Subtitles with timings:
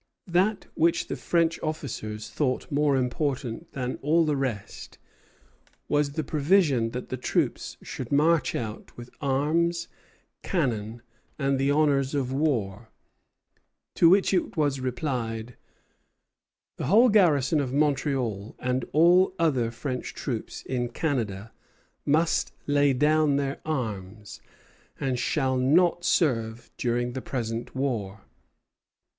[0.25, 4.97] That which the French officers thought more important than all the rest
[5.87, 9.89] was the provision that the troops should march out with arms,
[10.41, 11.03] cannon,
[11.37, 12.89] and the honors of war;
[13.93, 15.55] to which it was replied:
[16.77, 21.51] "The whole garrison of Montreal and all other French troops in Canada
[22.07, 24.41] must lay down their arms,
[24.99, 28.21] and shall not serve during the present war."